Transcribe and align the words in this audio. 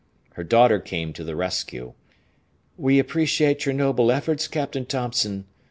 Her 0.33 0.43
daughter 0.43 0.79
came 0.79 1.13
to 1.13 1.23
the 1.23 1.35
rescue. 1.35 1.93
"We 2.75 2.97
appreciate 2.97 3.67
your 3.67 3.73
noble 3.75 4.11
efforts, 4.11 4.47
Captain 4.47 4.87
Thompson. 4.87 5.45